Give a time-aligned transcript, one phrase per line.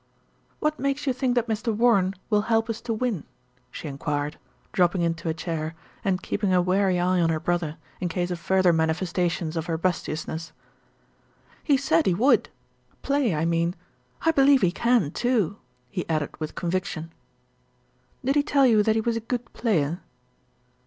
[0.59, 1.71] "What makes you think that Mr.
[1.71, 3.23] Warren will help us to win?"
[3.69, 4.39] she enquired,
[4.71, 8.39] dropping into a chair, and keeping a wary eye on her brother, in case of
[8.39, 10.53] further manifestations of robustiousness.
[11.63, 12.49] "He said he would
[13.03, 13.75] play, I mean.
[14.23, 15.57] I believe he can, too,"
[15.91, 17.11] he added with conviction.
[18.25, 19.99] "Did he tell you that he was a good player?"